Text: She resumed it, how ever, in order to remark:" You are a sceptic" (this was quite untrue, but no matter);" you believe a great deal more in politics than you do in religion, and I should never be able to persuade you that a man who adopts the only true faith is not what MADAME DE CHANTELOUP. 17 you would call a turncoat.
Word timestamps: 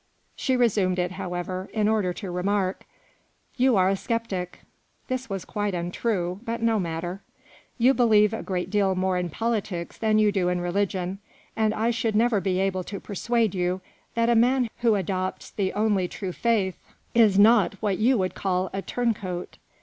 She 0.35 0.57
resumed 0.57 0.97
it, 0.97 1.11
how 1.11 1.35
ever, 1.35 1.69
in 1.73 1.87
order 1.87 2.11
to 2.11 2.31
remark:" 2.31 2.85
You 3.57 3.77
are 3.77 3.87
a 3.87 3.95
sceptic" 3.95 4.61
(this 5.09 5.29
was 5.29 5.45
quite 5.45 5.75
untrue, 5.75 6.39
but 6.43 6.59
no 6.59 6.79
matter);" 6.79 7.21
you 7.77 7.93
believe 7.93 8.33
a 8.33 8.41
great 8.41 8.71
deal 8.71 8.95
more 8.95 9.15
in 9.19 9.29
politics 9.29 9.99
than 9.99 10.17
you 10.17 10.31
do 10.31 10.49
in 10.49 10.59
religion, 10.59 11.19
and 11.55 11.71
I 11.71 11.91
should 11.91 12.15
never 12.15 12.41
be 12.41 12.59
able 12.59 12.83
to 12.85 12.99
persuade 12.99 13.53
you 13.53 13.79
that 14.15 14.27
a 14.27 14.33
man 14.33 14.71
who 14.79 14.95
adopts 14.95 15.51
the 15.51 15.71
only 15.73 16.07
true 16.07 16.31
faith 16.31 16.79
is 17.13 17.37
not 17.37 17.75
what 17.75 17.99
MADAME 17.99 17.99
DE 17.99 18.07
CHANTELOUP. 18.07 18.07
17 18.07 18.07
you 18.07 18.17
would 18.17 18.33
call 18.33 18.69
a 18.73 18.81
turncoat. 18.81 19.57